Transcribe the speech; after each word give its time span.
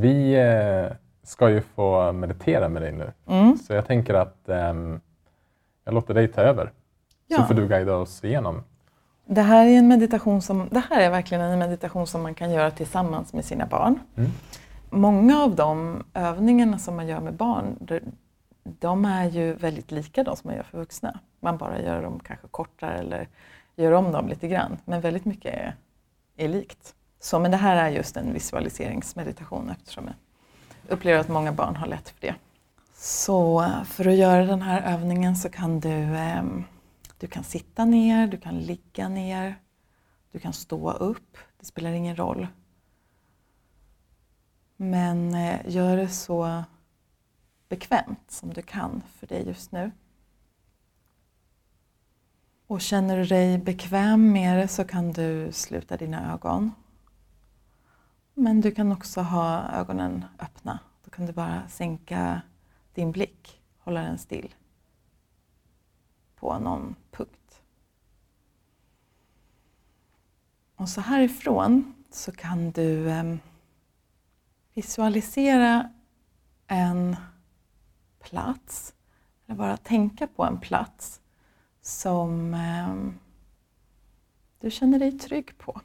Vi 0.00 0.34
eh, 0.34 0.96
ska 1.22 1.50
ju 1.50 1.60
få 1.60 2.12
meditera 2.12 2.68
med 2.68 2.82
dig 2.82 2.92
nu. 2.92 3.12
Mm. 3.26 3.56
Så 3.56 3.72
jag 3.72 3.86
tänker 3.86 4.14
att 4.14 4.48
ehm, 4.48 5.00
jag 5.84 5.94
låter 5.94 6.14
dig 6.14 6.28
ta 6.28 6.40
över. 6.40 6.64
Så 6.66 6.70
Ja. 7.26 7.42
får 7.46 7.54
du 7.54 7.68
guida 7.68 7.96
oss 7.96 8.24
igenom. 8.24 8.62
Det 9.26 9.42
här 9.42 9.66
är 9.66 9.78
en 9.78 9.88
meditation 9.88 10.42
som, 10.42 10.68
det 10.70 10.82
här 10.90 11.00
är 11.00 11.10
verkligen 11.10 11.44
en 11.44 11.58
meditation 11.58 12.06
som 12.06 12.22
man 12.22 12.34
kan 12.34 12.50
göra 12.50 12.70
tillsammans 12.70 13.32
med 13.32 13.44
sina 13.44 13.66
barn. 13.66 13.98
Mm. 14.16 14.30
Många 14.90 15.42
av 15.42 15.54
de 15.54 16.04
övningarna 16.14 16.78
som 16.78 16.96
man 16.96 17.06
gör 17.08 17.20
med 17.20 17.34
barn, 17.34 17.76
de, 17.80 18.00
de 18.62 19.04
är 19.04 19.24
ju 19.30 19.52
väldigt 19.52 19.90
lika 19.90 20.24
de 20.24 20.36
som 20.36 20.48
man 20.48 20.56
gör 20.56 20.62
för 20.62 20.78
vuxna. 20.78 21.18
Man 21.40 21.56
bara 21.56 21.80
gör 21.80 22.02
dem 22.02 22.20
kanske 22.24 22.48
kortare 22.50 22.98
eller 22.98 23.28
gör 23.76 23.92
om 23.92 24.12
dem 24.12 24.28
lite 24.28 24.48
grann. 24.48 24.76
Men 24.84 25.00
väldigt 25.00 25.24
mycket 25.24 25.54
är, 25.54 25.76
är 26.36 26.48
likt. 26.48 26.94
Så, 27.20 27.38
men 27.38 27.50
det 27.50 27.56
här 27.56 27.76
är 27.76 27.88
just 27.88 28.16
en 28.16 28.32
visualiseringsmeditation 28.32 29.70
eftersom 29.70 30.06
jag 30.06 30.14
upplever 30.92 31.20
att 31.20 31.28
många 31.28 31.52
barn 31.52 31.76
har 31.76 31.86
lätt 31.86 32.08
för 32.08 32.20
det. 32.20 32.34
Så 32.94 33.62
eh, 33.62 33.84
för 33.84 34.08
att 34.08 34.16
göra 34.16 34.44
den 34.44 34.62
här 34.62 34.94
övningen 34.94 35.36
så 35.36 35.48
kan 35.50 35.80
du, 35.80 36.16
ehm, 36.16 36.64
du 37.18 37.26
kan 37.26 37.44
sitta 37.44 37.84
ner, 37.84 38.26
du 38.26 38.36
kan 38.36 38.58
ligga 38.58 39.08
ner, 39.08 39.54
du 40.32 40.38
kan 40.38 40.52
stå 40.52 40.92
upp. 40.92 41.36
Det 41.60 41.66
spelar 41.66 41.90
ingen 41.90 42.16
roll. 42.16 42.46
Men 44.76 45.34
eh, 45.34 45.60
gör 45.66 45.96
det 45.96 46.08
så 46.08 46.64
bekvämt 47.68 48.30
som 48.30 48.52
du 48.52 48.62
kan 48.62 49.02
för 49.18 49.26
dig 49.26 49.46
just 49.46 49.72
nu. 49.72 49.90
Och 52.66 52.80
känner 52.80 53.16
du 53.16 53.24
dig 53.24 53.58
bekväm 53.58 54.32
med 54.32 54.58
det 54.58 54.68
så 54.68 54.84
kan 54.84 55.12
du 55.12 55.52
sluta 55.52 55.96
dina 55.96 56.32
ögon. 56.32 56.72
Men 58.40 58.60
du 58.60 58.70
kan 58.70 58.92
också 58.92 59.20
ha 59.20 59.68
ögonen 59.68 60.24
öppna. 60.38 60.78
Då 61.04 61.10
kan 61.10 61.26
du 61.26 61.32
bara 61.32 61.68
sänka 61.68 62.42
din 62.94 63.12
blick, 63.12 63.62
hålla 63.78 64.02
den 64.02 64.18
still 64.18 64.54
på 66.36 66.58
någon 66.58 66.94
punkt. 67.10 67.62
Och 70.76 70.88
så 70.88 71.00
härifrån 71.00 71.94
så 72.10 72.32
kan 72.32 72.70
du 72.70 73.10
ehm, 73.10 73.38
visualisera 74.74 75.90
en 76.66 77.16
plats, 78.18 78.94
eller 79.46 79.56
bara 79.56 79.76
tänka 79.76 80.26
på 80.26 80.44
en 80.44 80.60
plats 80.60 81.20
som 81.80 82.54
ehm, 82.54 83.18
du 84.60 84.70
känner 84.70 84.98
dig 84.98 85.18
trygg 85.18 85.58
på. 85.58 85.80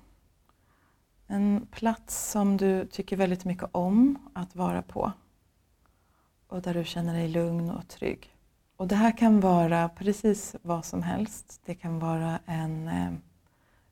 En 1.33 1.67
plats 1.71 2.31
som 2.31 2.57
du 2.57 2.85
tycker 2.85 3.17
väldigt 3.17 3.45
mycket 3.45 3.69
om 3.71 4.29
att 4.33 4.55
vara 4.55 4.81
på 4.81 5.11
och 6.47 6.61
där 6.61 6.73
du 6.73 6.83
känner 6.83 7.13
dig 7.13 7.27
lugn 7.27 7.69
och 7.69 7.87
trygg. 7.87 8.35
Och 8.75 8.87
det 8.87 8.95
här 8.95 9.17
kan 9.17 9.39
vara 9.39 9.89
precis 9.89 10.55
vad 10.61 10.85
som 10.85 11.03
helst. 11.03 11.61
Det 11.65 11.75
kan 11.75 11.99
vara 11.99 12.39
en, 12.45 12.87
eh, 12.87 13.13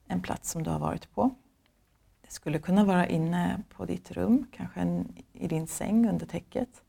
en 0.06 0.22
plats 0.22 0.50
som 0.50 0.62
du 0.62 0.70
har 0.70 0.78
varit 0.78 1.14
på. 1.14 1.30
Det 2.20 2.30
skulle 2.30 2.58
kunna 2.58 2.84
vara 2.84 3.06
inne 3.06 3.62
på 3.68 3.84
ditt 3.84 4.10
rum, 4.10 4.46
kanske 4.52 4.80
en, 4.80 5.16
i 5.32 5.48
din 5.48 5.66
säng 5.66 6.08
under 6.08 6.26
täcket. 6.26 6.82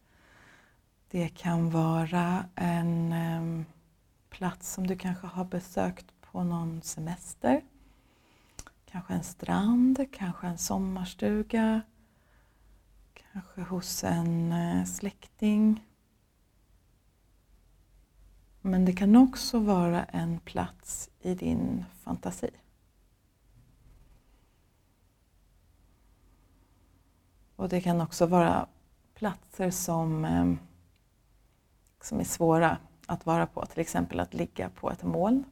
Det 1.11 1.27
kan 1.27 1.69
vara 1.69 2.45
en 2.55 3.13
eh, 3.13 3.65
plats 4.29 4.73
som 4.73 4.87
du 4.87 4.95
kanske 4.95 5.27
har 5.27 5.45
besökt 5.45 6.05
på 6.21 6.43
någon 6.43 6.81
semester. 6.81 7.61
Kanske 8.93 9.13
en 9.13 9.23
strand, 9.23 10.05
kanske 10.11 10.47
en 10.47 10.57
sommarstuga, 10.57 11.81
kanske 13.13 13.61
hos 13.61 14.03
en 14.03 14.51
eh, 14.51 14.85
släkting. 14.85 15.87
Men 18.61 18.85
det 18.85 18.93
kan 18.93 19.15
också 19.15 19.59
vara 19.59 20.03
en 20.03 20.39
plats 20.39 21.09
i 21.21 21.35
din 21.35 21.85
fantasi. 22.03 22.49
Och 27.55 27.69
det 27.69 27.81
kan 27.81 28.01
också 28.01 28.25
vara 28.25 28.67
platser 29.13 29.71
som, 29.71 30.25
eh, 30.25 30.53
som 32.01 32.19
är 32.19 32.23
svåra 32.23 32.77
att 33.05 33.25
vara 33.25 33.47
på, 33.47 33.65
till 33.65 33.81
exempel 33.81 34.19
att 34.19 34.33
ligga 34.33 34.69
på 34.69 34.91
ett 34.91 35.03
moln. 35.03 35.43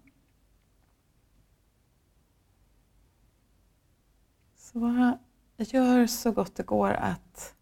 Så 4.72 4.80
bara 4.80 5.20
gör 5.58 6.08
så 6.08 6.32
gott 6.32 6.56
det 6.56 6.64
går 6.64 6.92
att 6.92 7.56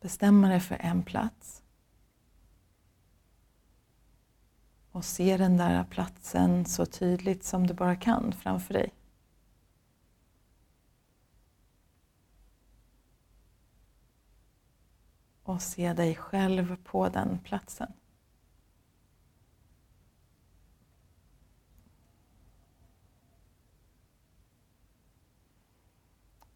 bestämma 0.00 0.48
dig 0.48 0.60
för 0.60 0.74
en 0.74 1.02
plats 1.02 1.62
och 4.92 5.04
se 5.04 5.36
den 5.36 5.56
där 5.56 5.84
platsen 5.84 6.64
så 6.64 6.86
tydligt 6.86 7.44
som 7.44 7.66
du 7.66 7.74
bara 7.74 7.96
kan 7.96 8.32
framför 8.32 8.74
dig. 8.74 8.94
Och 15.42 15.62
se 15.62 15.92
dig 15.92 16.14
själv 16.14 16.76
på 16.84 17.08
den 17.08 17.38
platsen. 17.38 17.92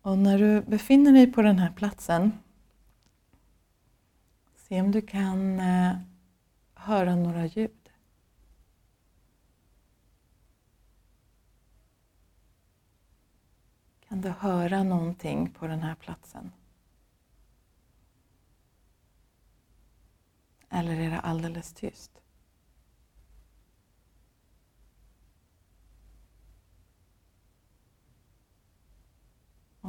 Och 0.04 0.19
när 0.19 0.38
du 0.38 0.60
befinner 0.60 1.12
dig 1.12 1.32
på 1.32 1.42
den 1.42 1.59
här 1.59 1.72
platsen, 1.72 2.32
se 4.56 4.81
om 4.81 4.91
du 4.91 5.03
kan 5.03 5.60
eh, 5.60 5.97
höra 6.75 7.16
några 7.16 7.47
ljud. 7.47 7.91
Kan 14.09 14.20
du 14.20 14.28
höra 14.28 14.82
någonting 14.82 15.50
på 15.50 15.66
den 15.66 15.82
här 15.82 15.94
platsen? 15.94 16.53
Eller 20.70 21.00
är 21.00 21.10
det 21.10 21.20
alldeles 21.20 21.72
tyst? 21.72 22.23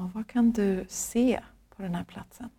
Och 0.05 0.13
vad 0.13 0.27
kan 0.27 0.51
du 0.51 0.85
se 0.89 1.43
på 1.69 1.81
den 1.81 1.95
här 1.95 2.03
platsen? 2.03 2.49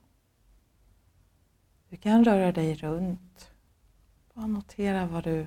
Du 1.88 1.96
kan 1.96 2.24
röra 2.24 2.52
dig 2.52 2.74
runt. 2.74 3.50
Bara 4.34 4.46
notera 4.46 5.06
vad 5.06 5.24
du, 5.24 5.46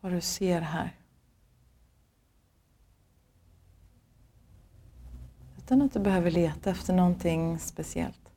vad 0.00 0.12
du 0.12 0.20
ser 0.20 0.60
här. 0.60 0.96
Utan 5.58 5.82
att 5.82 5.92
du 5.92 6.00
behöver 6.00 6.30
leta 6.30 6.70
efter 6.70 6.94
någonting 6.94 7.58
speciellt. 7.58 8.32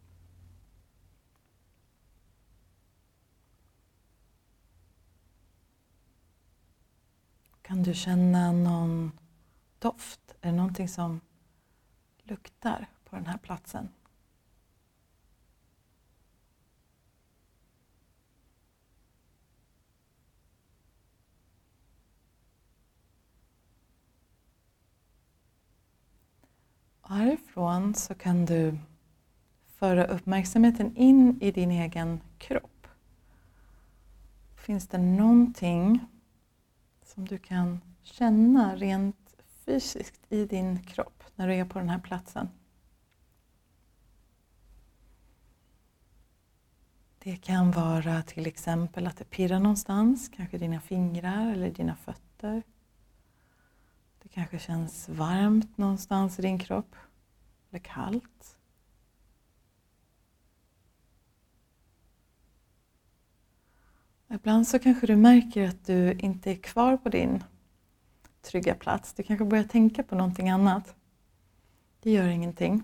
Kan 7.62 7.84
du 7.84 7.94
känna 7.94 8.52
någon 8.52 9.12
doft? 9.80 10.36
Är 10.42 10.50
det 10.50 10.58
någonting 10.58 10.90
som 10.90 11.22
luktar 12.26 12.88
på 13.04 13.16
den 13.16 13.26
här 13.26 13.38
platsen? 13.38 13.90
Och 27.02 27.16
härifrån 27.16 27.96
så 27.96 28.16
kan 28.16 28.46
du 28.46 28.78
föra 29.66 30.06
uppmärksamheten 30.06 30.96
in 30.96 31.42
i 31.42 31.52
din 31.52 31.72
egen 31.72 32.22
kropp. 32.38 32.88
Finns 34.56 34.88
det 34.88 34.98
någonting 34.98 36.00
som 37.06 37.26
du 37.26 37.38
kan 37.38 37.82
känna 38.02 38.76
rent 38.76 39.36
fysiskt 39.66 40.22
i 40.30 40.46
din 40.46 40.84
kropp 40.84 41.15
när 41.36 41.48
du 41.48 41.54
är 41.54 41.66
på 41.66 41.80
den 41.80 41.90
här 41.90 42.00
platsen? 42.00 42.50
Det 47.20 47.36
kan 47.36 47.72
vara 47.72 48.22
till 48.22 48.48
exempel 48.48 49.08
att 49.08 49.18
det 49.18 49.26
pirrar 49.26 49.60
någonstans, 49.60 50.30
kanske 50.36 50.58
dina 50.58 50.82
fingrar 50.82 51.52
eller 51.52 51.72
dina 51.72 51.96
fötter. 51.96 52.64
Det 54.24 54.30
kanske 54.30 54.60
känns 54.60 55.10
varmt 55.10 55.78
någonstans 55.78 56.40
i 56.40 56.42
din 56.42 56.60
kropp, 56.60 56.96
eller 57.70 57.80
kallt. 57.80 58.58
Ibland 64.28 64.68
så 64.68 64.80
kanske 64.80 65.08
du 65.08 65.16
märker 65.16 65.68
att 65.68 65.86
du 65.86 66.14
inte 66.14 66.52
är 66.52 66.56
kvar 66.56 66.98
på 66.98 67.10
din 67.10 67.44
trygga 68.42 68.76
plats. 68.76 69.14
Du 69.14 69.24
kanske 69.24 69.46
börjar 69.46 69.64
tänka 69.64 70.04
på 70.04 70.16
någonting 70.16 70.50
annat. 70.50 70.96
Det 72.06 72.12
gör 72.12 72.28
ingenting. 72.28 72.84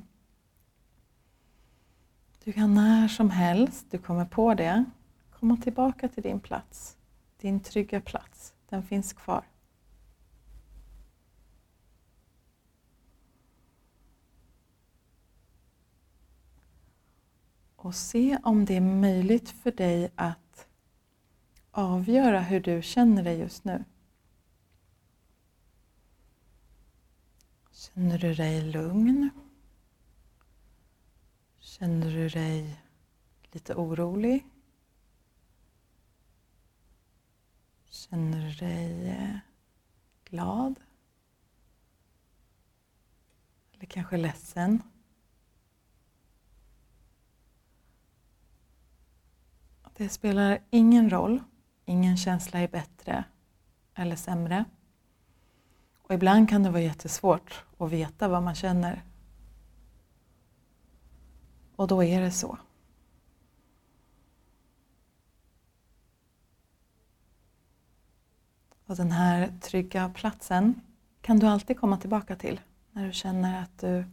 Du 2.43 2.53
kan 2.53 2.73
när 2.73 3.07
som 3.07 3.29
helst 3.29 3.85
du 3.89 3.97
kommer 3.97 4.25
på 4.25 4.53
det 4.53 4.85
komma 5.31 5.57
tillbaka 5.57 6.07
till 6.07 6.23
din 6.23 6.39
plats, 6.39 6.97
din 7.37 7.59
trygga 7.59 8.01
plats. 8.01 8.53
Den 8.69 8.83
finns 8.83 9.13
kvar. 9.13 9.43
Och 17.75 17.95
se 17.95 18.37
om 18.43 18.65
det 18.65 18.75
är 18.75 18.81
möjligt 18.81 19.49
för 19.49 19.71
dig 19.71 20.11
att 20.15 20.67
avgöra 21.71 22.39
hur 22.39 22.59
du 22.59 22.81
känner 22.81 23.23
dig 23.23 23.39
just 23.39 23.63
nu. 23.63 23.83
Känner 27.81 28.17
du 28.17 28.33
dig 28.33 28.61
lugn? 28.61 29.29
Känner 31.59 32.11
du 32.11 32.29
dig 32.29 32.81
lite 33.51 33.75
orolig? 33.75 34.45
Känner 37.89 38.45
du 38.45 38.51
dig 38.51 39.09
eh, 39.09 39.37
glad? 40.23 40.79
Eller 43.73 43.85
kanske 43.85 44.17
ledsen? 44.17 44.83
Det 49.93 50.09
spelar 50.09 50.61
ingen 50.69 51.09
roll. 51.09 51.43
Ingen 51.85 52.17
känsla 52.17 52.59
är 52.59 52.67
bättre 52.67 53.23
eller 53.93 54.15
sämre. 54.15 54.65
Och 56.11 56.15
ibland 56.15 56.49
kan 56.49 56.63
det 56.63 56.69
vara 56.69 56.81
jättesvårt 56.81 57.63
att 57.77 57.91
veta 57.91 58.27
vad 58.27 58.43
man 58.43 58.55
känner. 58.55 59.03
Och 61.75 61.87
då 61.87 62.03
är 62.03 62.21
det 62.21 62.31
så. 62.31 62.57
Och 68.85 68.95
den 68.95 69.11
här 69.11 69.53
trygga 69.61 70.09
platsen 70.09 70.81
kan 71.21 71.39
du 71.39 71.47
alltid 71.47 71.79
komma 71.79 71.97
tillbaka 71.97 72.35
till 72.35 72.59
när 72.91 73.07
du 73.07 73.13
känner 73.13 73.61
att 73.61 73.79
du, 73.79 74.05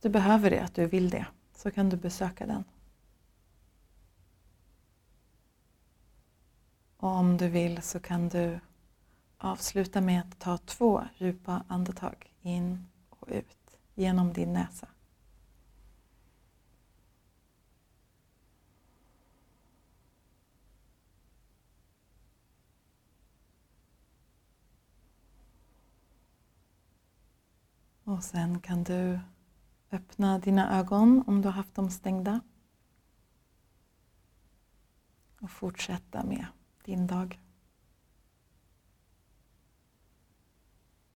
du 0.00 0.08
behöver 0.08 0.50
det, 0.50 0.60
att 0.60 0.74
du 0.74 0.86
vill 0.86 1.10
det. 1.10 1.26
Så 1.54 1.70
kan 1.70 1.88
du 1.88 1.96
besöka 1.96 2.46
den. 2.46 2.64
Och 6.96 7.10
om 7.10 7.36
du 7.36 7.48
vill 7.48 7.82
så 7.82 8.00
kan 8.00 8.28
du 8.28 8.60
avsluta 9.40 10.00
med 10.00 10.20
att 10.20 10.38
ta 10.38 10.58
två 10.58 11.04
djupa 11.16 11.64
andetag 11.68 12.34
in 12.42 12.86
och 13.10 13.28
ut 13.28 13.78
genom 13.94 14.32
din 14.32 14.52
näsa. 14.52 14.88
Och 28.04 28.24
sen 28.24 28.60
kan 28.60 28.84
du 28.84 29.20
öppna 29.90 30.38
dina 30.38 30.78
ögon 30.78 31.24
om 31.26 31.42
du 31.42 31.48
har 31.48 31.52
haft 31.52 31.74
dem 31.74 31.90
stängda 31.90 32.40
och 35.40 35.50
fortsätta 35.50 36.24
med 36.24 36.46
din 36.84 37.06
dag. 37.06 37.40